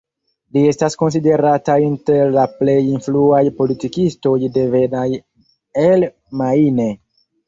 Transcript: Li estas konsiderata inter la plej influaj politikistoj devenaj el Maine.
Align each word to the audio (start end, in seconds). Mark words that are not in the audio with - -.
Li 0.55 0.61
estas 0.67 0.95
konsiderata 0.99 1.73
inter 1.87 2.31
la 2.35 2.45
plej 2.61 2.77
influaj 2.91 3.41
politikistoj 3.59 4.33
devenaj 4.57 5.05
el 5.83 6.07
Maine. 6.41 6.89